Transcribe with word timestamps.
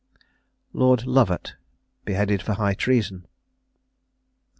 LORD 0.73 1.05
LOVAT. 1.05 1.57
BEHEADED 2.05 2.41
FOR 2.41 2.53
HIGH 2.53 2.73
TREASON. 2.73 3.27